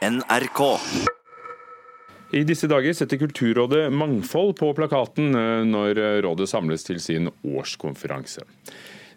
NRK. 0.00 0.60
I 2.32 2.40
disse 2.48 2.68
dager 2.70 2.94
setter 2.96 3.18
Kulturrådet 3.20 3.90
mangfold 3.92 4.54
på 4.56 4.70
plakaten 4.78 5.34
eh, 5.36 5.66
når 5.68 6.00
rådet 6.24 6.46
samles 6.48 6.86
til 6.86 7.00
sin 7.04 7.28
årskonferanse. 7.44 8.46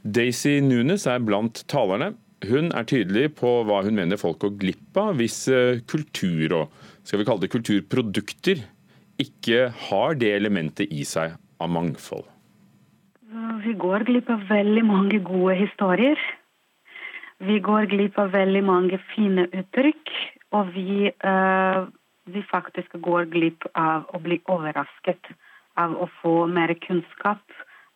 Daisy 0.04 0.58
Nunes 0.66 1.08
er 1.08 1.24
blant 1.24 1.64
talerne. 1.72 2.12
Hun 2.44 2.74
er 2.76 2.90
tydelig 2.90 3.30
på 3.40 3.54
hva 3.64 3.80
hun 3.86 3.96
mener 3.96 4.20
folk 4.20 4.42
går 4.44 4.58
glipp 4.60 5.00
av 5.00 5.16
hvis 5.22 5.46
eh, 5.48 5.80
kultur 5.88 6.58
og 6.60 6.84
skal 7.08 7.22
vi 7.22 7.30
kalle 7.32 7.46
det 7.46 7.54
kulturprodukter 7.56 8.68
ikke 9.24 9.70
har 9.88 10.20
det 10.20 10.36
elementet 10.36 10.92
i 10.92 11.08
seg 11.08 11.38
av 11.64 11.72
mangfold. 11.72 12.28
Vi 13.64 13.72
går 13.80 14.04
glipp 14.10 14.28
av 14.36 14.44
veldig 14.52 14.84
mange 14.84 15.24
gode 15.24 15.56
historier. 15.64 16.20
Vi 17.40 17.62
går 17.64 17.88
glipp 17.92 18.20
av 18.20 18.36
veldig 18.36 18.68
mange 18.68 19.00
fine 19.14 19.48
uttrykk. 19.48 20.12
Og 20.54 20.70
vi, 20.76 21.10
uh, 21.10 21.88
vi 22.30 22.44
faktisk 22.52 22.94
går 23.02 23.30
glipp 23.34 23.66
av 23.74 24.06
å 24.14 24.22
bli 24.22 24.40
overrasket 24.52 25.34
av 25.80 25.96
å 25.98 26.10
få 26.22 26.34
mer 26.52 26.74
kunnskap, 26.84 27.42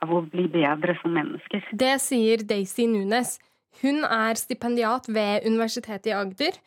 av 0.01 0.13
å 0.13 0.23
bli 0.29 0.47
bedre 0.51 0.97
som 1.01 1.13
mennesker. 1.13 1.65
Det 1.73 1.97
sier 2.01 2.43
Daisy 2.45 2.87
Nunes. 2.89 3.37
Hun 3.81 4.03
er 4.05 4.37
stipendiat 4.39 5.09
ved 5.09 5.45
Universitetet 5.45 6.09
i 6.09 6.15
Agder. 6.17 6.57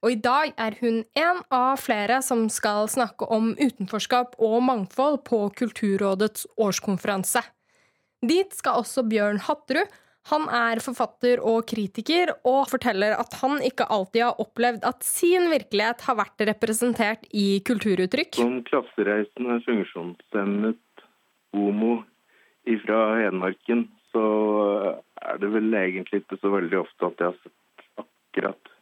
Og 0.00 0.14
i 0.14 0.20
dag 0.22 0.54
er 0.56 0.78
hun 0.80 1.02
en 1.18 1.42
av 1.52 1.80
flere 1.82 2.20
som 2.24 2.46
skal 2.48 2.88
snakke 2.88 3.26
om 3.28 3.52
utenforskap 3.58 4.38
og 4.40 4.62
mangfold 4.64 5.20
på 5.28 5.42
Kulturrådets 5.58 6.46
årskonferanse. 6.56 7.42
Dit 8.24 8.56
skal 8.56 8.80
også 8.80 9.04
Bjørn 9.08 9.42
Hatterud, 9.44 9.90
han 10.30 10.46
er 10.54 10.80
forfatter 10.84 11.42
og 11.46 11.64
kritiker, 11.70 12.32
og 12.46 12.68
forteller 12.70 13.16
at 13.18 13.34
han 13.42 13.58
ikke 13.66 13.88
alltid 13.90 14.24
har 14.26 14.42
opplevd 14.42 14.86
at 14.88 15.06
sin 15.06 15.50
virkelighet 15.52 16.04
har 16.06 16.18
vært 16.20 16.46
representert 16.50 17.26
i 17.34 17.60
kulturuttrykk. 17.66 18.40
Som 18.40 18.60
klassereisende 18.68 19.60
funksjonshemmet 19.66 21.06
homo 21.56 22.00
fra 22.84 22.98
Hedmarken, 23.18 23.88
så 24.14 24.26
er 25.22 25.38
det 25.42 25.48
vel 25.54 25.72
egentlig 25.74 26.22
ikke 26.22 26.38
så 26.42 26.52
veldig 26.52 26.78
ofte 26.82 27.08
at 27.08 27.22
jeg 27.22 27.32
har 27.32 27.40
sett 27.40 28.04
akkurat 28.04 28.76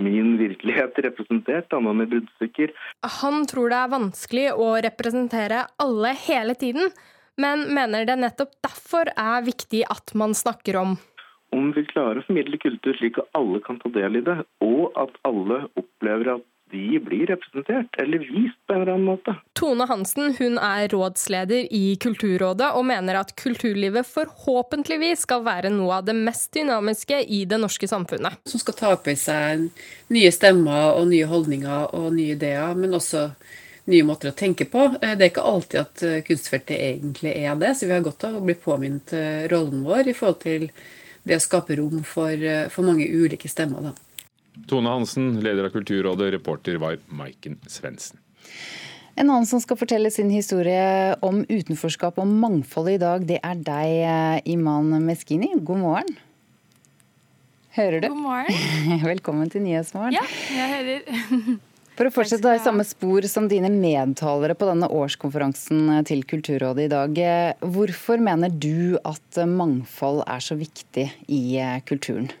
min 0.00 0.34
virkelighet 0.40 0.96
representert, 1.06 1.72
annet 1.76 1.92
enn 1.92 2.02
i 2.02 2.10
bruddstykker. 2.14 2.72
Han 3.20 3.44
tror 3.50 3.70
det 3.70 3.80
er 3.80 3.92
vanskelig 3.92 4.46
å 4.58 4.70
representere 4.82 5.60
alle 5.82 6.14
hele 6.24 6.56
tiden, 6.58 6.90
men 7.40 7.66
mener 7.74 8.06
det 8.06 8.16
nettopp 8.20 8.54
derfor 8.64 9.10
er 9.14 9.44
viktig 9.46 9.84
at 9.90 10.14
man 10.14 10.34
snakker 10.34 10.78
om. 10.80 10.96
Om 11.54 11.70
vi 11.76 11.84
klarer 11.86 12.22
å 12.22 12.26
formidle 12.26 12.58
kultur 12.62 12.96
slik 12.98 13.20
at 13.20 13.30
alle 13.38 13.60
kan 13.62 13.78
ta 13.82 13.90
del 13.94 14.18
i 14.18 14.24
det, 14.26 14.40
og 14.64 14.96
at 14.98 15.14
alle 15.28 15.64
opplever 15.78 16.34
at 16.36 16.46
de 16.74 16.98
blir 16.98 17.28
representert 17.28 17.96
eller 18.02 18.18
vist 18.24 18.58
på 18.66 18.74
en 18.74 18.82
eller 18.82 18.94
annen 18.96 19.06
måte. 19.06 19.34
Tone 19.58 19.86
Hansen 19.86 20.34
hun 20.38 20.58
er 20.58 20.88
rådsleder 20.90 21.68
i 21.70 21.96
Kulturrådet 22.02 22.72
og 22.74 22.86
mener 22.88 23.20
at 23.20 23.34
kulturlivet 23.38 24.08
forhåpentligvis 24.08 25.22
skal 25.26 25.44
være 25.46 25.70
noe 25.74 26.00
av 26.00 26.08
det 26.08 26.16
mest 26.18 26.50
dynamiske 26.56 27.20
i 27.36 27.44
det 27.50 27.60
norske 27.62 27.88
samfunnet. 27.90 28.40
Som 28.50 28.62
skal 28.62 28.78
ta 28.80 28.94
opp 28.96 29.06
i 29.10 29.16
seg 29.18 29.68
nye 30.14 30.32
stemmer 30.34 30.96
og 30.96 31.06
nye 31.12 31.28
holdninger 31.30 31.94
og 31.94 32.10
nye 32.16 32.34
ideer, 32.34 32.74
men 32.78 32.96
også 32.98 33.28
nye 33.90 34.04
måter 34.06 34.30
å 34.30 34.36
tenke 34.36 34.66
på. 34.70 34.86
Eh, 35.00 35.14
det 35.16 35.26
er 35.26 35.32
ikke 35.32 35.46
alltid 35.48 35.80
at 35.82 36.04
eh, 36.06 36.20
kunstfeltet 36.26 36.76
egentlig 36.76 37.34
er 37.36 37.56
det, 37.60 37.74
så 37.76 37.88
vi 37.88 37.96
har 37.96 38.04
godt 38.04 38.26
av 38.28 38.38
å 38.38 38.44
bli 38.44 38.56
påminnet 38.58 39.14
eh, 39.16 39.44
rollen 39.52 39.84
vår 39.86 40.10
i 40.10 40.16
forhold 40.16 40.40
til 40.44 40.68
det 41.24 41.38
å 41.38 41.44
skape 41.44 41.76
rom 41.80 42.02
for, 42.04 42.40
for 42.72 42.84
mange 42.84 43.06
ulike 43.08 43.48
stemmer. 43.48 43.88
Da. 43.88 44.24
Tone 44.68 44.92
Hansen, 44.92 45.38
leder 45.44 45.70
av 45.70 45.72
Kulturrådet, 45.72 46.34
reporter 46.36 46.76
var 46.82 46.98
Maiken 47.08 47.56
Svendsen. 47.64 48.20
En 49.14 49.30
annen 49.30 49.46
som 49.48 49.62
skal 49.62 49.78
fortelle 49.78 50.10
sin 50.12 50.28
historie 50.34 51.14
om 51.24 51.40
utenforskap 51.48 52.18
og 52.20 52.28
mangfold 52.28 52.92
i 52.92 53.00
dag, 53.00 53.24
det 53.24 53.38
er 53.40 53.60
deg, 53.64 54.44
Iman 54.52 54.90
Meskini. 55.06 55.54
God 55.64 55.80
morgen. 55.80 56.16
Hører 57.78 58.04
du? 58.04 58.10
God 58.10 58.24
morgen. 58.26 59.04
Velkommen 59.14 59.54
til 59.54 59.64
Nyhetsmorgen. 59.64 60.18
Ja, 60.18 60.26
jeg 60.52 60.74
hører. 60.74 61.62
For 61.94 62.10
å 62.10 62.10
fortsette 62.10 62.56
i 62.56 62.62
samme 62.62 62.82
spor 62.86 63.22
som 63.30 63.46
dine 63.46 63.70
medtalere 63.70 64.56
på 64.58 64.66
denne 64.66 64.88
årskonferansen 64.90 65.92
til 66.08 66.24
Kulturrådet 66.26 66.88
i 66.88 66.90
dag. 66.90 67.20
Hvorfor 67.62 68.18
mener 68.18 68.50
du 68.50 68.96
at 69.06 69.38
mangfold 69.46 70.24
er 70.26 70.42
så 70.42 70.58
viktig 70.58 71.06
i 71.30 71.42
eh, 71.62 71.78
kulturen? 71.86 72.32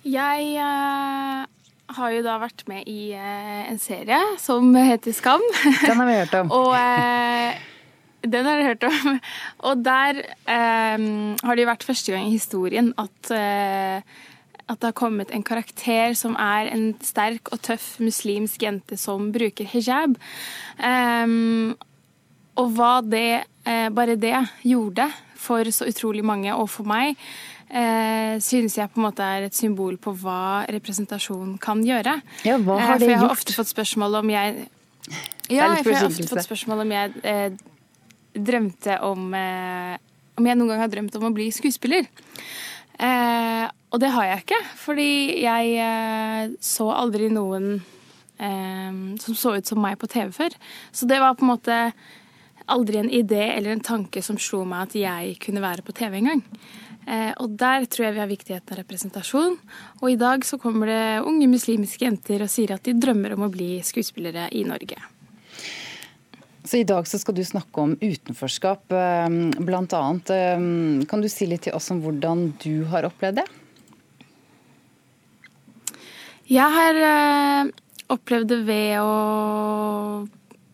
Jeg 0.00 0.56
uh, 0.56 1.44
har 1.92 2.12
jo 2.14 2.22
da 2.24 2.38
vært 2.40 2.64
med 2.70 2.88
i 2.88 3.12
uh, 3.12 3.66
en 3.68 3.78
serie 3.78 4.18
som 4.40 4.72
heter 4.74 5.12
Skam. 5.12 5.44
Den 5.86 6.00
har 6.00 6.08
vi 6.08 6.16
hørt 6.22 6.38
om. 6.40 6.50
og 6.58 6.72
uh, 6.72 7.66
den 8.20 8.44
har 8.44 8.58
jeg 8.58 8.66
hørt 8.74 8.82
om. 8.84 9.20
Og 9.70 9.80
der 9.80 10.18
har 10.44 11.56
det 11.56 11.62
jo 11.62 11.68
vært 11.70 11.86
første 11.88 12.12
gang 12.12 12.26
i 12.28 12.34
historien 12.34 12.90
at 13.00 13.30
at 14.70 14.80
det 14.80 14.90
har 14.92 14.96
kommet 14.98 15.32
en 15.34 15.44
karakter 15.46 16.14
som 16.18 16.36
er 16.38 16.70
en 16.70 16.92
sterk 17.04 17.50
og 17.54 17.62
tøff 17.66 17.96
muslimsk 18.02 18.62
jente 18.62 18.98
som 19.00 19.30
bruker 19.34 19.66
hijab. 19.66 20.16
Um, 20.78 21.74
og 22.60 22.74
hva 22.76 22.92
det, 23.02 23.42
uh, 23.66 23.88
bare 23.94 24.18
det 24.20 24.36
gjorde 24.66 25.08
for 25.40 25.66
så 25.72 25.88
utrolig 25.90 26.22
mange, 26.26 26.52
og 26.54 26.68
for 26.70 26.86
meg, 26.88 27.18
uh, 27.72 28.36
synes 28.42 28.76
jeg 28.78 28.92
på 28.92 29.00
en 29.00 29.08
måte 29.08 29.26
er 29.26 29.48
et 29.48 29.56
symbol 29.56 29.98
på 29.98 30.14
hva 30.22 30.66
representasjon 30.70 31.56
kan 31.62 31.82
gjøre. 31.86 32.20
Ja, 32.46 32.60
hva 32.60 32.78
har 32.78 32.94
uh, 32.94 33.00
det 33.00 33.08
for 33.08 33.14
jeg 33.14 33.18
har 33.18 33.26
gjort? 33.26 33.38
ofte 33.38 33.58
fått 33.58 33.74
spørsmål 33.74 34.20
om 34.22 34.34
jeg 34.36 34.68
ja, 35.50 35.66
for 35.80 35.90
jeg 35.90 35.98
har 35.98 36.06
ofte 36.06 36.30
fått 36.30 36.46
spørsmål 36.46 36.84
om 36.84 36.92
jeg 36.94 37.54
drømte 38.30 39.00
om 39.02 39.32
Om 40.38 40.46
jeg 40.46 40.56
noen 40.56 40.68
gang 40.70 40.78
har 40.84 40.90
drømt 40.92 41.16
om 41.18 41.24
å 41.26 41.32
bli 41.34 41.48
skuespiller. 41.52 42.06
Eh, 43.00 43.66
og 43.90 44.02
det 44.02 44.12
har 44.14 44.26
jeg 44.28 44.42
ikke, 44.44 44.60
fordi 44.78 45.10
jeg 45.42 45.70
eh, 45.82 46.52
så 46.62 46.90
aldri 46.92 47.30
noen 47.32 47.72
eh, 48.38 48.92
som 49.22 49.36
så 49.36 49.56
ut 49.56 49.70
som 49.70 49.80
meg 49.82 49.96
på 50.00 50.10
TV 50.10 50.30
før. 50.36 50.56
Så 50.92 51.08
det 51.10 51.20
var 51.22 51.38
på 51.38 51.46
en 51.46 51.54
måte 51.54 51.78
aldri 52.70 53.00
en 53.00 53.10
idé 53.10 53.48
eller 53.56 53.74
en 53.74 53.82
tanke 53.82 54.22
som 54.22 54.38
slo 54.38 54.62
meg 54.68 54.90
at 54.90 54.98
jeg 55.00 55.38
kunne 55.42 55.64
være 55.64 55.84
på 55.86 55.96
TV 55.96 56.20
engang. 56.20 56.44
Eh, 57.08 57.32
og 57.42 57.56
der 57.58 57.86
tror 57.90 58.06
jeg 58.06 58.16
vi 58.16 58.22
har 58.22 58.30
viktigheten 58.30 58.74
av 58.74 58.82
representasjon. 58.82 59.56
Og 60.00 60.10
i 60.12 60.18
dag 60.20 60.44
så 60.46 60.60
kommer 60.60 60.90
det 60.90 61.04
unge 61.26 61.48
muslimske 61.50 62.06
jenter 62.06 62.44
og 62.44 62.52
sier 62.52 62.76
at 62.76 62.84
de 62.86 62.94
drømmer 63.00 63.34
om 63.34 63.48
å 63.48 63.52
bli 63.52 63.78
skuespillere 63.86 64.50
i 64.54 64.66
Norge. 64.68 65.00
Så 66.70 66.78
I 66.78 66.86
dag 66.86 67.02
så 67.10 67.18
skal 67.18 67.34
du 67.34 67.42
snakke 67.42 67.82
om 67.82 67.96
utenforskap, 67.98 68.92
blant 69.58 69.94
annet. 69.98 70.30
Kan 71.10 71.22
du 71.24 71.26
si 71.26 71.48
litt 71.50 71.64
til 71.66 71.74
oss 71.74 71.90
om 71.90 71.98
hvordan 72.04 72.52
du 72.62 72.84
har 72.92 73.08
opplevd 73.08 73.40
det? 73.40 73.46
Jeg 76.46 76.70
har 76.76 77.00
øh, 77.08 77.72
opplevd 78.14 78.52
det 78.52 78.60
ved 78.68 79.02
å 79.02 79.10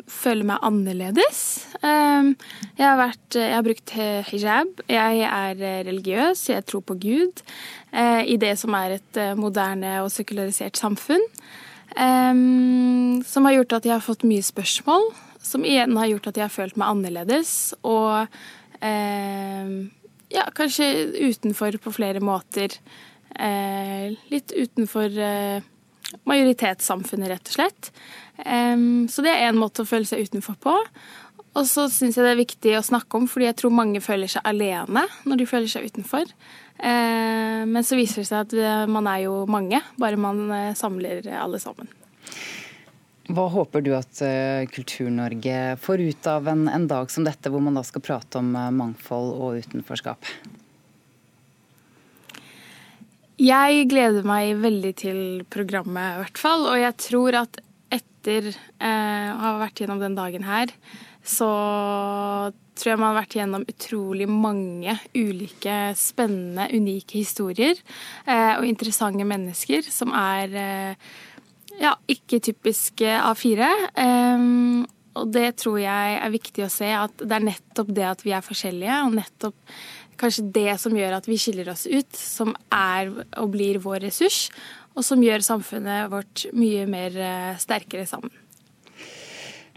føle 0.04 0.44
meg 0.48 0.68
annerledes. 0.68 1.40
Um, 1.80 2.34
jeg, 2.76 2.84
har 2.84 3.00
vært, 3.00 3.36
jeg 3.40 3.56
har 3.56 3.64
brukt 3.64 3.96
hijab. 4.28 4.86
Jeg 4.92 5.24
er 5.28 5.60
religiøs, 5.88 6.46
jeg 6.52 6.64
tror 6.68 6.84
på 6.84 6.98
Gud. 7.00 7.40
Uh, 7.88 8.20
I 8.20 8.36
det 8.40 8.52
som 8.60 8.76
er 8.76 8.98
et 8.98 9.22
moderne 9.40 10.02
og 10.04 10.12
sekularisert 10.12 10.76
samfunn. 10.76 11.24
Som 11.96 13.46
har 13.48 13.54
gjort 13.54 13.78
at 13.78 13.86
jeg 13.88 13.94
har 13.94 14.04
fått 14.04 14.26
mye 14.28 14.44
spørsmål. 14.44 15.06
Som 15.46 15.66
igjen 15.66 15.96
har 15.98 16.10
gjort 16.10 16.30
at 16.30 16.40
jeg 16.40 16.48
har 16.48 16.54
følt 16.54 16.78
meg 16.80 16.90
annerledes. 16.90 17.52
Og 17.86 18.26
eh, 18.82 19.74
ja, 20.34 20.46
kanskje 20.56 20.88
utenfor 21.30 21.78
på 21.82 21.92
flere 21.94 22.22
måter. 22.24 22.74
Eh, 23.36 24.16
litt 24.32 24.54
utenfor 24.56 25.18
eh, 25.22 25.66
majoritetssamfunnet, 26.26 27.30
rett 27.30 27.52
og 27.52 27.58
slett. 27.58 27.92
så 28.36 29.22
det 29.24 29.32
er 29.32 29.46
én 29.48 29.56
måte 29.56 29.82
å 29.82 29.88
føle 29.88 30.06
seg 30.06 30.26
utenfor 30.28 30.58
på. 30.62 30.74
Og 31.56 31.64
så 31.66 31.86
syns 31.88 32.18
jeg 32.18 32.26
det 32.26 32.34
er 32.34 32.38
viktig 32.38 32.74
å 32.76 32.84
snakke 32.84 33.16
om, 33.16 33.26
fordi 33.30 33.48
jeg 33.48 33.56
tror 33.62 33.72
mange 33.74 34.02
føler 34.04 34.28
seg 34.28 34.44
alene 34.44 35.06
når 35.24 35.40
de 35.40 35.48
føler 35.48 35.72
seg 35.72 35.88
utenfor. 35.88 36.28
men 36.76 37.82
så 37.82 37.96
viser 37.96 38.20
det 38.20 38.28
seg 38.28 38.42
at 38.44 38.52
eh, 38.60 38.86
man 38.92 39.08
er 39.08 39.24
jo 39.24 39.46
mange, 39.48 39.80
bare 39.96 40.20
man 40.20 40.74
samler 40.76 41.24
alle 41.32 41.58
sammen. 41.58 41.88
Hva 43.26 43.48
håper 43.50 43.82
du 43.82 43.90
at 43.96 44.20
Kultur-Norge 44.70 45.56
får 45.82 46.02
ut 46.04 46.28
av 46.30 46.46
en, 46.48 46.68
en, 46.70 46.86
dag 46.86 47.10
som 47.10 47.26
dette, 47.26 47.50
hvor 47.50 47.64
man 47.64 47.74
da 47.74 47.82
skal 47.82 48.04
prate 48.06 48.38
om 48.38 48.52
mangfold 48.54 49.32
og 49.34 49.64
utenforskap? 49.64 50.30
Jeg 53.36 53.88
gleder 53.90 54.24
meg 54.24 54.54
veldig 54.62 54.92
til 54.96 55.18
programmet, 55.52 56.14
i 56.14 56.20
hvert 56.22 56.38
fall. 56.40 56.62
Og 56.70 56.78
jeg 56.80 56.96
tror 57.02 57.36
at 57.42 57.58
etter 57.92 58.48
eh, 58.48 59.28
å 59.28 59.42
ha 59.42 59.50
vært 59.60 59.82
gjennom 59.82 60.00
den 60.00 60.16
dagen 60.16 60.46
her, 60.48 60.72
så 61.26 61.50
tror 62.76 62.90
jeg 62.90 63.00
man 63.00 63.10
har 63.10 63.18
vært 63.18 63.36
gjennom 63.36 63.66
utrolig 63.68 64.28
mange 64.30 64.96
ulike 65.12 65.76
spennende, 66.00 66.70
unike 66.72 67.20
historier. 67.20 67.76
Eh, 68.24 68.54
og 68.56 68.64
interessante 68.68 69.28
mennesker 69.28 69.84
som 69.84 70.16
er 70.16 70.56
eh, 70.56 71.12
ja, 71.80 71.94
ikke 72.10 72.40
typisk 72.44 73.02
A4. 73.04 73.68
Um, 73.98 74.86
og 75.16 75.30
det 75.32 75.56
tror 75.62 75.78
jeg 75.80 76.16
er 76.20 76.32
viktig 76.34 76.66
å 76.66 76.72
se, 76.72 76.88
at 76.92 77.22
det 77.22 77.38
er 77.38 77.46
nettopp 77.46 77.92
det 77.96 78.08
at 78.08 78.24
vi 78.26 78.34
er 78.36 78.44
forskjellige, 78.44 79.02
og 79.06 79.16
nettopp 79.16 79.76
kanskje 80.20 80.48
det 80.52 80.74
som 80.80 80.96
gjør 80.96 81.18
at 81.18 81.28
vi 81.28 81.38
skiller 81.40 81.70
oss 81.72 81.86
ut, 81.88 82.16
som 82.16 82.52
er 82.72 83.12
og 83.36 83.52
blir 83.52 83.80
vår 83.84 84.02
ressurs, 84.08 84.46
og 84.96 85.04
som 85.04 85.24
gjør 85.24 85.44
samfunnet 85.44 86.10
vårt 86.12 86.46
mye 86.56 86.84
mer 86.88 87.16
sterkere 87.60 88.08
sammen. 88.08 88.32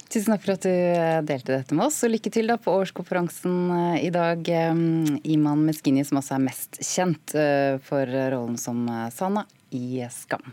Tusen 0.10 0.34
takk 0.34 0.42
for 0.42 0.56
at 0.56 0.64
du 0.66 0.72
eh, 0.74 1.20
delte 1.22 1.54
dette 1.54 1.76
med 1.78 1.86
oss, 1.86 2.00
og 2.02 2.10
lykke 2.10 2.32
til 2.34 2.50
da 2.50 2.56
på 2.58 2.74
årskonferansen 2.74 3.58
eh, 3.76 4.08
i 4.08 4.10
dag. 4.14 4.42
Eh, 4.42 4.82
Iman 5.36 5.62
Meskini, 5.68 6.02
som 6.08 6.18
også 6.18 6.40
er 6.40 6.48
mest 6.48 6.82
kjent 6.82 7.36
for 7.86 8.18
rollen 8.34 8.58
som 8.58 8.88
Sana 9.14 9.46
i 9.76 10.02
Skam. 10.10 10.48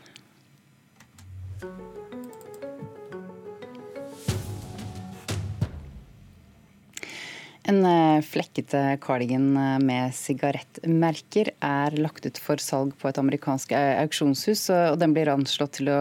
En 7.67 7.81
eh, 7.83 8.23
flekkete 8.23 8.81
cardigan 9.03 9.49
eh, 9.59 9.79
med 9.83 10.15
sigarettmerker 10.15 11.51
er 11.65 11.97
lagt 11.99 12.29
ut 12.29 12.39
for 12.39 12.63
salg 12.63 12.95
på 13.01 13.11
et 13.11 13.19
amerikansk 13.19 13.75
eh, 13.75 13.97
auksjonshus, 14.05 14.69
og 14.93 15.01
den 15.03 15.17
blir 15.17 15.33
anslått 15.33 15.81
til 15.81 15.91
å 15.91 15.99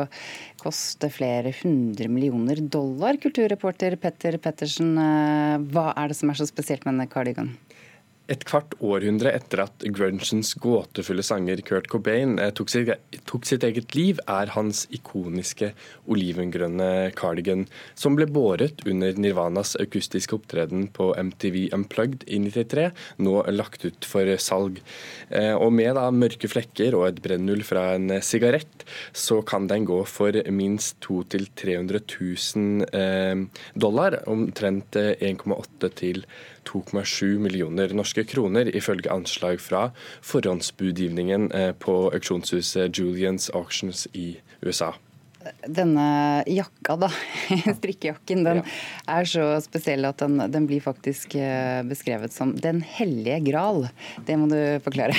koste 0.61 1.09
flere 1.13 1.55
hundre 1.63 2.09
millioner 2.11 2.61
dollar. 2.61 3.17
Kulturreporter 3.21 3.97
Petter 4.01 4.37
Pettersen, 4.41 4.93
hva 5.73 5.91
er 5.93 6.11
det 6.11 6.17
som 6.17 6.31
er 6.31 6.41
så 6.41 6.49
spesielt 6.49 6.85
med 6.85 6.95
denne 6.95 7.09
cardiganen? 7.09 7.57
Et 8.25 8.41
kvart 8.41 8.73
århundre 8.81 9.29
etter 9.37 9.61
at 9.67 9.83
grungens 9.93 10.55
gåtefulle 10.57 11.21
sanger 11.25 11.59
Kurt 11.65 11.85
Cobain 11.91 12.39
eh, 12.41 12.49
tok 12.57 12.71
sitt, 12.73 12.89
tok 13.29 13.45
sitt, 13.45 13.61
eget 13.67 13.93
liv, 13.93 14.17
er 14.25 14.49
hans 14.55 14.85
ikoniske 14.95 15.69
olivengrønne 16.09 17.11
cardigan, 17.17 17.67
som 17.93 18.17
ble 18.17 18.25
båret 18.25 18.81
under 18.89 19.13
Nirvanas 19.21 19.75
akustiske 19.81 20.39
opptreden 20.39 20.87
på 20.95 21.11
MTV 21.13 21.67
Unplugged 21.77 22.25
i 22.25 22.39
93, 22.41 22.87
nå 23.21 23.35
lagt 23.53 23.85
ut 23.85 24.09
for 24.09 24.33
salg. 24.41 24.81
Eh, 25.29 25.53
og 25.53 25.69
med 25.77 25.93
da 25.99 26.07
mørke 26.09 26.49
flekker 26.49 26.97
og 26.97 27.11
et 27.11 27.21
brennull 27.21 27.61
fra 27.67 27.91
en 27.99 28.09
sigarett, 28.25 28.87
så 29.13 29.43
kan 29.45 29.69
den 29.69 29.85
gå 29.85 30.01
for 30.09 30.33
minst 30.49 30.97
200 31.05 31.15
000-300 31.15 32.01
000 32.95 33.47
dollar, 33.77 34.17
omtrent 34.29 34.97
1,8 34.97 35.93
til 35.99 36.25
2 36.25 36.54
2,7 36.69 37.39
millioner 37.39 37.93
norske 37.93 38.23
kroner, 38.27 38.69
ifølge 38.75 39.11
anslag 39.11 39.59
fra 39.61 39.89
forhåndsbudgivningen 40.21 41.51
eh, 41.51 41.71
på 41.79 41.97
auksjonshuset 42.13 42.99
Julians 42.99 43.49
Auctions 43.49 44.07
i 44.13 44.37
USA 44.61 44.93
denne 45.67 46.43
jakka, 46.49 46.95
da, 47.05 47.09
strikkejakken, 47.79 48.43
den 48.45 48.61
ja. 48.61 48.65
er 49.17 49.29
så 49.29 49.47
spesiell 49.63 50.07
at 50.07 50.21
den, 50.23 50.39
den, 50.51 50.67
blir 50.69 50.83
faktisk 50.83 51.35
eh, 51.37 51.81
beskrevet 51.85 52.33
som 52.33 52.55
Den 52.57 52.81
hellige 52.81 53.39
gral. 53.51 53.87
Det 54.25 54.37
må 54.39 54.47
du 54.49 54.57
forklare. 54.85 55.15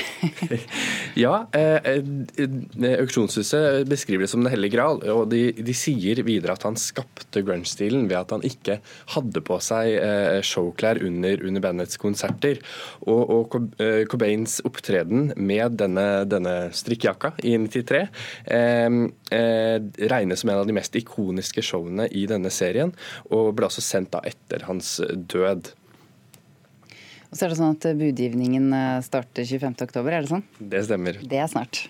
ja, 1.24 1.46
eh, 1.56 1.90
eh, 2.00 2.96
auksjonshuset 2.96 3.86
beskriver 3.88 4.26
det 4.26 4.32
som 4.32 4.42
Den 4.42 4.52
hellige 4.54 4.76
gral. 4.76 5.02
Og 5.14 5.28
de, 5.30 5.50
de 5.54 5.76
sier 5.76 6.22
videre 6.26 6.56
at 6.56 6.66
han 6.66 6.78
skapte 6.80 7.44
grunge-stilen 7.46 8.08
ved 8.10 8.18
at 8.20 8.34
han 8.34 8.44
ikke 8.46 8.80
hadde 9.14 9.42
på 9.46 9.60
seg 9.64 9.92
eh, 10.00 10.40
showklær 10.46 11.00
under, 11.06 11.42
under, 11.46 11.64
bandets 11.64 12.00
konserter. 12.00 12.60
Og, 13.06 13.22
og 13.36 13.58
eh, 13.82 14.02
Cobains 14.10 14.58
opptreden 14.66 15.30
med 15.36 15.78
denne, 15.80 16.24
denne 16.28 16.56
strikkejakka 16.76 17.36
i 17.46 17.56
93 17.62 18.02
eh, 18.56 18.90
regnes 20.16 20.42
som 20.42 20.52
en 20.52 20.62
av 20.62 20.68
de 20.68 20.76
mest 20.76 20.96
ikoniske 20.98 21.64
showene 21.64 22.08
i 22.10 22.26
denne 22.30 22.52
serien, 22.54 22.94
og 23.30 23.54
ble 23.56 23.68
altså 23.70 23.84
sendt 23.84 24.14
da 24.16 24.22
etter 24.26 24.66
hans 24.68 24.96
død. 25.12 25.72
Og 27.26 27.34
så 27.34 27.46
er 27.46 27.52
det 27.52 27.58
sånn 27.58 27.74
at 27.74 27.88
Budgivningen 27.98 28.70
eh, 28.72 29.02
starter 29.04 29.46
25.10, 29.46 30.00
er 30.06 30.16
det 30.16 30.32
sånn? 30.32 30.46
Det 30.58 30.86
stemmer. 30.86 31.20
Det 31.20 31.42
er 31.42 31.52
snart. 31.52 31.86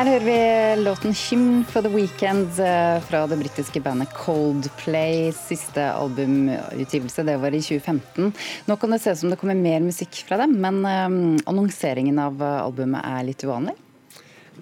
Her 0.00 0.08
hører 0.14 0.24
vi 0.24 0.80
låten 0.80 1.12
'Hymn 1.12 1.64
for 1.68 1.84
the 1.84 1.90
Weekend' 1.92 2.56
eh, 2.56 3.02
fra 3.04 3.26
det 3.28 3.36
britiske 3.36 3.82
bandet 3.84 4.08
Coldplay. 4.16 5.28
Siste 5.36 5.90
albumutgivelse, 5.92 7.20
det 7.28 7.34
var 7.36 7.52
i 7.52 7.60
2015. 7.60 8.32
Nå 8.64 8.76
kan 8.80 8.94
det 8.96 9.02
se 9.02 9.12
ut 9.12 9.20
som 9.20 9.28
det 9.28 9.36
kommer 9.36 9.60
mer 9.60 9.84
musikk 9.84 10.22
fra 10.24 10.40
dem, 10.40 10.56
men 10.56 10.80
um, 10.80 11.36
annonseringen 11.44 12.16
av 12.16 12.40
albumet 12.40 13.04
er 13.04 13.26
litt 13.28 13.44
uvanlig? 13.44 13.76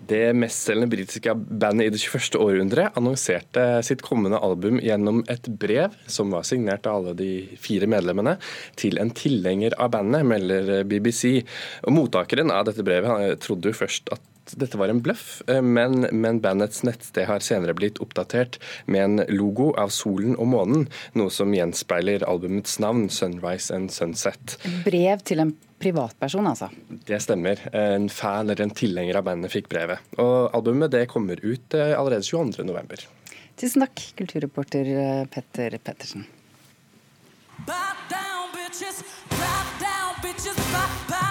Det 0.09 0.33
mestselgende 0.35 0.91
britiske 0.91 1.35
bandet 1.35 1.87
i 1.87 1.93
det 1.95 2.01
21. 2.01 2.39
århundre 2.43 2.89
annonserte 2.99 3.65
sitt 3.87 4.03
kommende 4.03 4.41
album 4.43 4.79
gjennom 4.83 5.21
et 5.31 5.47
brev 5.61 5.95
som 6.11 6.33
var 6.35 6.47
signert 6.49 6.87
av 6.89 7.01
alle 7.01 7.15
de 7.19 7.31
fire 7.61 7.87
medlemmene, 7.91 8.37
til 8.79 8.99
en 8.99 9.11
tilhenger 9.15 9.77
av 9.79 9.93
bandet, 9.95 10.27
melder 10.27 10.83
BBC. 10.89 11.45
Og 11.87 11.95
Mottakeren 11.95 12.51
av 12.55 12.67
dette 12.69 12.83
brevet 12.87 13.39
trodde 13.45 13.71
jo 13.71 13.81
først 13.85 14.11
at 14.15 14.25
dette 14.57 14.79
var 14.81 14.93
en 14.93 15.03
bløff, 15.05 15.41
eh, 15.49 15.61
men, 15.63 16.07
men, 16.13 16.41
bandets 16.45 16.85
nettsted 16.87 17.29
har 17.29 17.45
senere 17.45 17.77
blitt 17.77 18.01
oppdatert 18.05 18.59
med 18.87 19.05
en 19.05 19.25
logo 19.35 19.71
av 19.81 19.93
solen 19.95 20.37
og 20.37 20.51
månen, 20.55 20.87
noe 21.19 21.33
som 21.35 21.53
gjenspeiler 21.55 22.25
albumets 22.29 22.79
navn, 22.83 23.09
'Sunrise 23.09 23.75
and 23.75 23.91
Sunset'. 23.91 24.57
Brev 24.85 25.25
til 25.25 25.45
en 25.45 25.55
privatperson, 25.79 26.47
altså? 26.47 26.71
Det 27.07 27.21
stemmer. 27.23 27.61
En 27.75 28.09
fan 28.09 28.51
eller 28.51 28.65
en 28.65 28.75
tilhenger 28.75 29.21
av 29.21 29.29
bandet 29.29 29.53
fikk 29.53 29.69
brevet. 29.71 30.03
Og 30.19 30.51
albumet 30.57 30.91
det 30.95 31.07
kommer 31.13 31.39
ut 31.45 31.75
eh, 31.75 31.95
allerede 31.99 32.27
22.11. 32.27 33.07
Tusen 33.59 33.83
takk, 33.83 34.03
kulturreporter 34.19 34.93
eh, 34.95 35.25
Petter 35.31 35.79
Pettersen. 35.83 36.27
Bow 37.67 37.95
down, 38.11 38.53
bitches. 38.55 39.03
Bow 39.31 39.65
down, 39.83 40.15
bitches. 40.23 40.57
Bow, 40.73 40.87
bow 41.11 41.28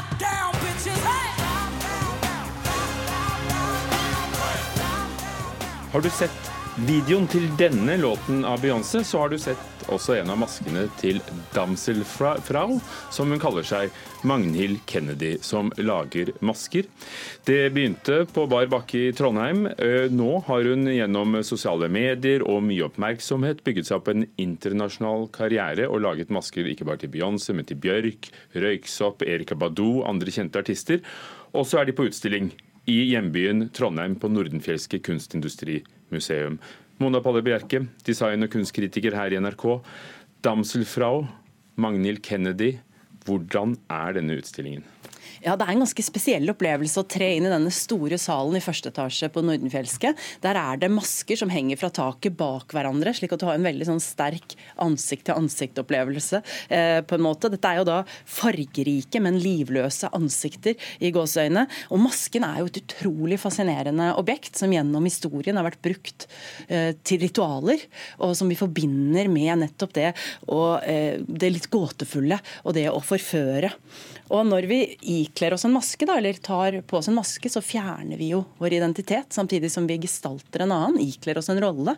Har 5.91 6.01
du 6.01 6.09
sett 6.11 6.49
videoen 6.83 7.29
til 7.31 7.45
denne 7.57 7.95
låten 7.97 8.41
av 8.45 8.59
Beyoncé, 8.59 8.99
så 9.07 9.21
har 9.23 9.29
du 9.31 9.37
sett 9.39 9.85
også 9.87 10.17
en 10.17 10.33
av 10.33 10.37
maskene 10.41 10.83
til 10.99 11.21
Damselfrau, 11.55 12.75
som 13.13 13.31
hun 13.31 13.39
kaller 13.39 13.63
seg, 13.65 13.95
Magnhild 14.27 14.81
Kennedy, 14.89 15.37
som 15.41 15.71
lager 15.79 16.33
masker. 16.43 16.89
Det 17.47 17.71
begynte 17.71 18.19
på 18.35 18.45
bar 18.51 18.67
bakke 18.67 19.07
i 19.07 19.15
Trondheim. 19.15 19.63
Nå 20.11 20.29
har 20.49 20.67
hun 20.67 20.91
gjennom 20.91 21.39
sosiale 21.47 21.87
medier 21.87 22.43
og 22.43 22.67
mye 22.67 22.89
oppmerksomhet 22.91 23.63
bygget 23.63 23.87
seg 23.87 24.01
opp 24.01 24.11
en 24.11 24.27
internasjonal 24.35 25.29
karriere 25.31 25.87
og 25.87 26.03
laget 26.03 26.35
masker 26.35 26.67
ikke 26.67 26.91
bare 26.91 27.05
til 27.05 27.15
Beyoncé, 27.15 27.55
men 27.55 27.65
til 27.65 27.79
Bjørk, 27.79 28.27
Røyksopp, 28.59 29.23
Erika 29.23 29.55
Badou, 29.55 30.03
andre 30.03 30.35
kjente 30.35 30.59
artister. 30.61 30.99
Og 31.55 31.63
så 31.65 31.79
er 31.79 31.87
de 31.87 31.95
på 31.95 32.11
utstilling 32.11 32.51
i 32.87 33.01
hjembyen 33.09 33.67
Trondheim 33.75 34.15
på 34.19 34.29
Nordenfjelske 34.31 35.01
kunstindustrimuseum. 35.03 36.57
Mona 37.03 37.19
Palle 37.21 37.43
Bjerke, 37.43 37.83
design- 38.07 38.47
og 38.47 38.51
kunstkritiker 38.53 39.15
her 39.17 39.33
i 39.35 39.39
NRK. 39.43 39.65
Damselfrau, 40.41 41.27
Magnhild 41.75 42.23
Kennedy, 42.23 42.77
hvordan 43.27 43.75
er 43.91 44.15
denne 44.15 44.39
utstillingen? 44.39 44.85
Ja, 45.45 45.55
Det 45.55 45.67
er 45.67 45.73
en 45.75 45.83
ganske 45.83 46.03
spesiell 46.05 46.49
opplevelse 46.49 47.01
å 47.01 47.07
tre 47.07 47.29
inn 47.35 47.45
i 47.45 47.51
denne 47.51 47.71
store 47.73 48.17
salen 48.21 48.57
i 48.57 48.63
første 48.63 48.89
etasje 48.89 49.29
på 49.33 49.43
Nordenfjelske. 49.45 50.13
Der 50.41 50.57
er 50.57 50.79
det 50.81 50.89
masker 50.89 51.37
som 51.37 51.51
henger 51.53 51.77
fra 51.77 51.91
taket 51.93 52.37
bak 52.37 52.73
hverandre, 52.73 53.13
slik 53.13 53.35
at 53.35 53.43
du 53.43 53.45
har 53.49 53.59
en 53.59 53.67
veldig 53.67 53.85
sånn 53.89 54.01
sterk 54.01 54.55
ansikt-til-ansikt-opplevelse. 54.81 56.41
Eh, 56.73 57.01
på 57.05 57.17
en 57.17 57.25
måte. 57.25 57.51
Dette 57.53 57.69
er 57.69 57.81
jo 57.81 57.87
da 57.87 57.99
fargerike, 58.25 59.21
men 59.21 59.37
livløse 59.41 60.09
ansikter 60.17 60.77
i 60.99 61.13
gåseøyne. 61.13 61.67
Og 61.93 62.01
masken 62.01 62.47
er 62.47 62.61
jo 62.63 62.71
et 62.71 62.81
utrolig 62.81 63.39
fascinerende 63.41 64.09
objekt 64.17 64.57
som 64.57 64.73
gjennom 64.73 65.05
historien 65.05 65.59
har 65.59 65.67
vært 65.69 65.83
brukt 65.85 66.27
eh, 66.67 66.95
til 67.05 67.21
ritualer, 67.27 67.85
og 68.17 68.33
som 68.37 68.49
vi 68.49 68.57
forbinder 68.57 69.29
med 69.29 69.61
nettopp 69.61 69.93
det 69.97 70.11
og 70.49 70.81
eh, 70.87 71.21
det 71.21 71.53
litt 71.53 71.69
gåtefulle 71.73 72.39
og 72.63 72.77
det 72.77 72.87
å 72.89 73.01
forføre. 73.03 73.71
Og 74.33 74.43
når 74.47 74.67
vi 74.67 74.81
ikler 75.27 75.53
oss 75.53 75.65
en 75.67 75.75
maske, 75.75 76.07
da, 76.07 76.17
eller 76.17 76.39
tar 76.43 76.79
på 76.87 76.97
oss 76.97 77.07
en 77.11 77.17
maske, 77.17 77.49
så 77.51 77.61
fjerner 77.63 78.17
vi 78.19 78.31
jo 78.33 78.43
vår 78.57 78.77
identitet, 78.79 79.29
samtidig 79.35 79.71
som 79.73 79.87
vi 79.87 79.99
gestalter 80.01 80.65
en 80.65 80.73
annen, 80.75 81.01
ikler 81.03 81.37
oss 81.37 81.51
en 81.53 81.61
rolle. 81.61 81.97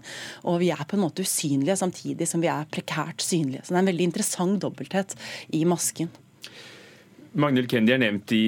Og 0.49 0.59
vi 0.63 0.71
er 0.73 0.85
på 0.85 0.97
en 0.97 1.05
måte 1.05 1.25
usynlige 1.25 1.79
samtidig 1.79 2.27
som 2.29 2.43
vi 2.43 2.51
er 2.51 2.67
prekært 2.71 3.23
synlige. 3.23 3.63
Så 3.63 3.73
det 3.73 3.79
er 3.79 3.85
en 3.85 3.93
veldig 3.93 4.09
interessant 4.11 4.59
dobbelthet 4.65 5.15
i 5.55 5.63
masken. 5.69 6.11
Magnhild 7.39 7.69
Kendi 7.69 7.93
er 7.93 8.01
nevnt 8.01 8.31
i 8.33 8.45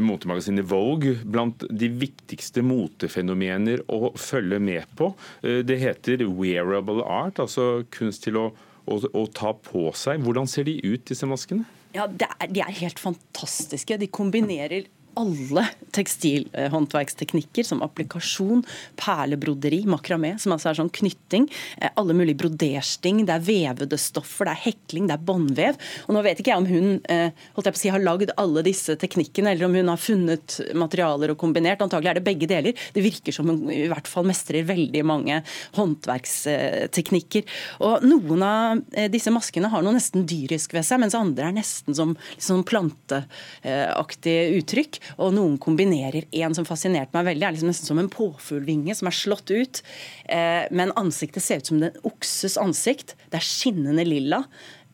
motemagasinet 0.00 0.64
Vogue 0.70 1.18
blant 1.28 1.66
de 1.68 1.90
viktigste 2.00 2.62
motefenomener 2.64 3.82
å 3.92 4.14
følge 4.16 4.60
med 4.62 4.88
på. 4.96 5.10
Eh, 5.44 5.60
det 5.66 5.76
heter 5.82 6.24
wearable 6.24 7.04
art, 7.04 7.42
altså 7.42 7.84
kunst 7.92 8.24
til 8.24 8.40
å, 8.40 8.46
å, 8.88 8.98
å 9.04 9.26
ta 9.36 9.52
på 9.52 9.90
seg. 9.92 10.24
Hvordan 10.24 10.48
ser 10.48 10.64
de 10.68 10.78
ut, 10.86 11.04
disse 11.04 11.28
maskene? 11.28 11.68
Ja, 11.96 12.06
er, 12.20 12.52
De 12.52 12.60
er 12.60 12.78
helt 12.82 13.00
fantastiske. 13.00 13.96
De 14.00 14.08
kombinerer 14.12 14.88
alle 15.16 15.64
tekstilhåndverksteknikker 15.96 17.64
som 17.66 17.82
applikasjon, 17.84 18.62
perlebroderi, 19.00 19.82
makramé, 19.88 20.34
som 20.40 20.54
altså 20.54 20.70
er 20.70 20.78
sånn 20.80 20.92
knytting, 20.92 21.48
eh, 21.80 21.90
alle 21.96 22.16
mulige 22.16 22.40
brodersting, 22.42 23.24
det 23.26 23.34
er 23.36 23.46
vevede 23.46 23.98
stoffer, 24.00 24.48
det 24.48 24.54
er 24.54 24.64
hekling, 24.66 25.08
det 25.08 25.16
er 25.16 25.24
båndvev. 25.28 25.80
Og 26.06 26.16
nå 26.16 26.22
vet 26.26 26.40
ikke 26.42 26.52
jeg 26.52 26.62
om 26.62 26.68
hun 26.68 26.88
eh, 27.12 27.30
holdt 27.56 27.70
jeg 27.70 27.76
på 27.76 27.80
å 27.80 27.84
si, 27.84 27.92
har 27.94 28.04
lagd 28.04 28.34
alle 28.36 28.64
disse 28.66 28.96
teknikkene, 29.00 29.54
eller 29.54 29.68
om 29.68 29.78
hun 29.78 29.92
har 29.92 30.00
funnet 30.00 30.58
materialer 30.76 31.32
og 31.32 31.40
kombinert. 31.40 31.82
Antagelig 31.84 32.12
er 32.12 32.20
det 32.20 32.26
begge 32.26 32.50
deler. 32.50 32.86
Det 32.92 33.04
virker 33.04 33.34
som 33.34 33.48
hun 33.50 33.66
i 33.72 33.86
hvert 33.90 34.10
fall 34.10 34.28
mestrer 34.28 34.66
veldig 34.68 35.04
mange 35.08 35.40
håndverksteknikker. 35.78 37.46
Og 37.88 38.04
noen 38.06 38.44
av 38.46 38.84
eh, 38.92 39.08
disse 39.12 39.32
maskene 39.34 39.70
har 39.72 39.84
noe 39.84 39.96
nesten 39.96 40.26
dyrisk 40.28 40.76
ved 40.76 40.86
seg, 40.86 41.00
mens 41.02 41.16
andre 41.16 41.50
er 41.50 41.56
nesten 41.56 41.96
som 41.96 42.14
liksom 42.36 42.64
planteaktig 42.68 44.36
uttrykk. 44.60 45.00
Og 45.18 45.34
noen 45.36 45.58
kombinerer 45.62 46.28
en 46.42 46.56
som 46.56 46.68
fascinerte 46.68 47.16
meg 47.16 47.30
veldig, 47.30 47.46
er 47.46 47.56
liksom 47.56 47.72
nesten 47.72 47.90
som 47.92 48.00
en 48.02 48.12
påfuglvinge 48.12 48.96
som 48.98 49.10
er 49.10 49.18
slått 49.18 49.52
ut. 49.52 49.82
Eh, 50.24 50.64
men 50.70 50.94
ansiktet 50.98 51.44
ser 51.44 51.62
ut 51.62 51.70
som 51.70 51.82
en 51.82 52.02
okses 52.08 52.58
ansikt. 52.60 53.16
Det 53.30 53.40
er 53.40 53.46
skinnende 53.46 54.06
lilla. 54.06 54.44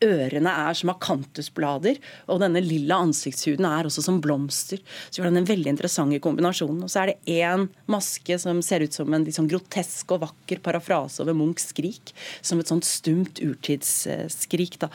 Ørene 0.03 0.51
er 0.67 0.75
som 0.77 0.91
akantusblader, 0.93 1.99
og 2.31 2.41
denne 2.43 2.61
lilla 2.63 2.97
ansiktshuden 3.03 3.67
er 3.67 3.87
også 3.87 4.03
som 4.05 4.19
blomster. 4.23 4.81
Så 5.07 5.21
gjør 5.21 5.29
den 5.29 5.43
en 5.43 5.49
veldig 5.49 5.73
interessant 5.75 6.17
kombinasjon. 6.23 6.81
Og 6.83 6.91
så 6.91 7.03
er 7.03 7.13
det 7.13 7.37
én 7.39 7.67
maske 7.91 8.37
som 8.41 8.59
ser 8.65 8.83
ut 8.83 8.95
som 8.95 9.13
en 9.13 9.25
liksom 9.27 9.47
grotesk 9.51 10.15
og 10.15 10.25
vakker 10.25 10.63
parafrase 10.65 11.23
over 11.23 11.37
Munchs 11.37 11.69
skrik. 11.71 12.13
Som 12.41 12.59
et 12.59 12.71
sånt 12.71 12.87
stumt 12.87 13.39
urtidsskrik. 13.43 14.79
Da. 14.81 14.91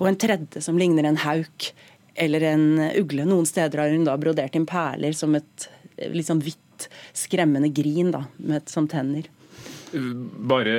Og 0.00 0.10
en 0.10 0.20
tredje 0.20 0.64
som 0.64 0.78
ligner 0.80 1.08
en 1.08 1.22
hauk 1.24 1.72
eller 2.14 2.44
en 2.52 2.66
ugle. 2.98 3.26
Noen 3.28 3.46
steder 3.48 3.84
har 3.84 3.92
hun 3.92 4.06
da 4.08 4.16
brodert 4.20 4.56
inn 4.58 4.68
perler 4.68 5.14
som 5.16 5.36
et 5.38 5.68
litt 6.12 6.28
sånn 6.28 6.42
hvitt, 6.42 6.88
skremmende 7.14 7.70
grin 7.74 8.10
da, 8.14 8.24
med, 8.42 8.68
som 8.70 8.88
tenner. 8.90 9.28
Bare 9.92 10.74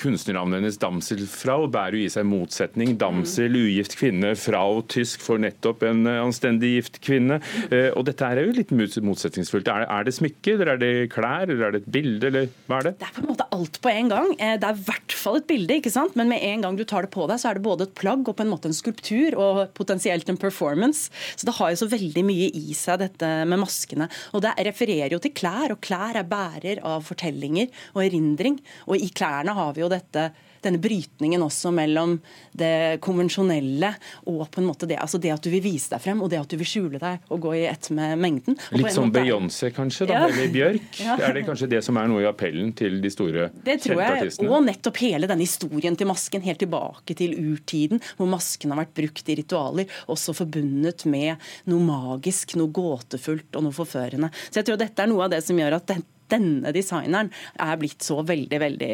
kunstnernavnet 0.00 0.60
hennes 0.60 0.78
Damsel 0.80 1.24
Frau 1.30 1.66
bærer 1.72 1.98
jo 1.98 2.04
i 2.04 2.12
seg 2.12 2.26
motsetning. 2.28 2.96
Damsel, 3.00 3.56
ugift 3.56 3.96
kvinne, 3.98 4.34
Frau, 4.38 4.82
tysk 4.90 5.22
for 5.24 5.40
nettopp 5.40 5.84
en 5.88 6.04
anstendig 6.10 6.74
gift 6.76 7.00
kvinne. 7.04 7.40
Eh, 7.72 7.88
og 7.94 8.04
dette 8.08 8.26
er 8.26 8.42
jo 8.44 8.56
litt 8.56 8.72
motsetningsfullt. 8.74 9.70
Er 9.72 10.06
det, 10.06 10.14
smykke, 10.18 10.54
eller 10.54 10.74
er 10.74 10.82
det 10.82 10.92
klær, 11.14 11.48
eller 11.48 11.68
er 11.68 11.76
det 11.76 11.82
et 11.84 11.90
bilde, 11.98 12.30
eller 12.30 12.50
hva 12.68 12.80
er 12.80 12.88
det? 12.90 12.94
Det 13.00 13.08
er 13.08 13.14
på 13.16 13.24
en 13.24 13.30
måte 13.30 13.48
alt 13.56 13.80
på 13.84 13.92
en 13.92 14.12
gang. 14.12 14.34
Eh, 14.36 14.54
det 14.60 14.68
er 14.68 14.76
i 14.76 14.86
hvert 14.88 15.16
fall 15.16 15.40
et 15.40 15.48
bilde, 15.48 15.78
ikke 15.80 15.94
sant? 15.94 16.16
men 16.18 16.30
med 16.32 16.44
en 16.44 16.64
gang 16.64 16.78
du 16.78 16.84
tar 16.88 17.06
det 17.06 17.12
på 17.14 17.26
deg, 17.30 17.40
så 17.40 17.50
er 17.50 17.58
det 17.58 17.64
både 17.66 17.88
et 17.88 17.96
plagg 17.98 18.26
og 18.28 18.36
på 18.36 18.44
en 18.44 18.52
måte 18.52 18.70
en 18.70 18.76
skulptur, 18.76 19.36
og 19.38 19.62
potensielt 19.78 20.28
en 20.28 20.40
performance. 20.40 21.12
Så 21.36 21.48
det 21.48 21.56
har 21.58 21.72
jo 21.72 21.80
så 21.82 21.90
veldig 21.90 22.24
mye 22.26 22.50
i 22.56 22.76
seg, 22.76 23.00
dette 23.02 23.28
med 23.48 23.62
maskene. 23.62 24.08
Og 24.36 24.44
det 24.44 24.54
refererer 24.68 25.14
jo 25.14 25.22
til 25.22 25.34
klær, 25.36 25.72
og 25.74 25.82
klær 25.84 26.18
er 26.18 26.28
bærer 26.28 26.82
av 26.86 27.06
fortellinger 27.06 27.70
og 27.94 28.04
erindring. 28.04 28.57
Og 28.88 28.96
i 28.98 29.10
klærne 29.14 29.56
har 29.56 29.74
vi 29.76 29.84
jo 29.84 29.90
dette 29.92 30.30
denne 30.64 30.80
brytningen 30.82 31.42
også 31.42 31.70
mellom 31.74 32.16
det 32.58 32.98
konvensjonelle 33.04 33.92
og 34.30 34.44
på 34.50 34.62
en 34.62 34.68
måte 34.68 34.88
det, 34.90 34.98
altså 35.00 35.20
det 35.22 35.32
at 35.34 35.44
du 35.44 35.50
vil 35.52 35.62
vise 35.64 35.92
deg 35.92 36.02
frem 36.02 36.22
og 36.24 36.32
det 36.32 36.40
at 36.40 36.50
du 36.50 36.58
vil 36.60 36.68
skjule 36.68 37.00
deg 37.02 37.30
og 37.30 37.42
gå 37.46 37.54
i 37.60 37.64
ett 37.70 37.90
med 37.94 38.18
mengden. 38.20 38.58
Litt 38.74 38.94
som 38.94 39.12
Beyoncé 39.14 39.70
kanskje, 39.74 40.08
da, 40.10 40.22
ja. 40.22 40.30
eller 40.30 40.52
Bjørk? 40.54 40.86
Ja. 41.08 41.14
Er 41.28 41.32
det 41.36 41.44
kanskje 41.46 41.68
det 41.70 41.78
som 41.86 41.96
er 42.00 42.08
noe 42.10 42.20
i 42.24 42.26
appellen 42.28 42.72
til 42.76 42.98
de 43.00 43.10
store 43.12 43.46
det 43.64 43.78
tror 43.84 44.00
jeg, 44.02 44.32
Og 44.44 44.64
nettopp 44.66 44.98
hele 45.00 45.28
denne 45.30 45.46
historien 45.46 45.94
til 45.96 46.08
masken, 46.10 46.42
helt 46.44 46.60
tilbake 46.60 47.14
til 47.16 47.36
urtiden, 47.38 48.02
hvor 48.18 48.28
masken 48.30 48.74
har 48.74 48.82
vært 48.82 48.94
brukt 48.98 49.30
i 49.30 49.38
ritualer, 49.38 49.88
også 50.10 50.34
forbundet 50.36 51.06
med 51.08 51.38
noe 51.70 51.86
magisk, 51.86 52.56
noe 52.58 52.72
gåtefullt 52.74 53.56
og 53.56 53.68
noe 53.68 53.76
forførende. 53.76 54.32
Så 54.48 54.60
jeg 54.60 54.68
tror 54.68 54.80
dette 54.82 55.04
er 55.04 55.10
noe 55.12 55.28
av 55.28 55.32
det 55.32 55.40
som 55.46 55.58
gjør 55.60 55.78
at 55.78 55.88
dette 55.94 56.17
denne 56.32 56.72
designeren 56.74 57.32
er 57.58 57.80
blitt 57.80 58.04
så 58.04 58.20
veldig 58.26 58.60
veldig 58.64 58.92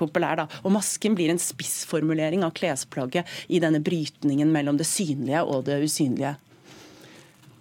populær. 0.00 0.42
Da. 0.42 0.48
Og 0.62 0.74
Masken 0.76 1.16
blir 1.18 1.32
en 1.32 1.42
spissformulering 1.42 2.46
av 2.46 2.54
klesplagget 2.56 3.28
i 3.52 3.60
denne 3.62 3.82
brytningen 3.84 4.52
mellom 4.54 4.80
det 4.80 4.88
synlige 4.88 5.44
og 5.44 5.66
det 5.68 5.82
usynlige. 5.84 6.36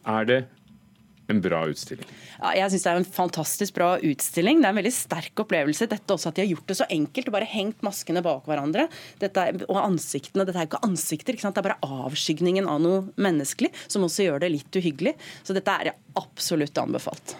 Er 0.10 0.26
det 0.28 0.42
en 1.32 1.42
bra 1.44 1.62
utstilling? 1.70 2.08
Ja, 2.42 2.56
jeg 2.58 2.74
syns 2.74 2.86
det 2.86 2.92
er 2.92 3.00
en 3.00 3.08
fantastisk 3.18 3.76
bra 3.78 3.92
utstilling. 4.02 4.62
Det 4.62 4.68
er 4.68 4.74
en 4.74 4.80
veldig 4.80 4.94
sterk 4.96 5.44
opplevelse. 5.44 5.88
Dette 5.92 6.16
også 6.16 6.32
at 6.32 6.40
de 6.40 6.46
har 6.46 6.50
gjort 6.50 6.72
det 6.72 6.78
så 6.80 6.88
enkelt 6.92 7.30
og 7.30 7.36
bare 7.38 7.50
hengt 7.52 7.86
maskene 7.86 8.24
bak 8.26 8.50
hverandre. 8.50 8.88
Er, 9.22 9.62
og 9.68 9.80
ansiktene. 9.84 10.48
Dette 10.48 10.58
er 10.58 10.66
jo 10.66 10.72
ikke 10.72 10.84
ansikter, 10.90 11.38
ikke 11.38 11.54
det 11.54 11.62
er 11.62 11.70
bare 11.70 12.06
avskygningen 12.08 12.70
av 12.72 12.82
noe 12.84 13.06
menneskelig 13.22 13.72
som 13.86 14.08
også 14.08 14.28
gjør 14.28 14.44
det 14.44 14.54
litt 14.58 14.82
uhyggelig. 14.82 15.16
Så 15.46 15.58
dette 15.58 15.78
er 15.84 15.94
absolutt 16.20 16.82
anbefalt. 16.82 17.38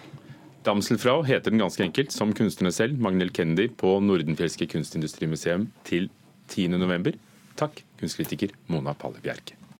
Damselfrau 0.62 1.22
heter 1.26 1.50
den 1.50 1.62
ganske 1.62 1.82
enkelt, 1.82 2.12
som 2.14 2.34
kunstnerne 2.36 2.72
selv, 2.74 2.98
Magnhild 3.02 3.34
Kennedy, 3.34 3.68
på 3.76 3.96
Nordenfjelske 4.04 4.68
kunstindustrimuseum 4.70 5.70
til 5.88 6.10
10.11. 6.52 7.16
Takk, 7.58 7.82
kunstkritiker 8.00 8.54
Mona 8.70 8.94
Palle 8.94 9.22
Bjerke. 9.24 9.61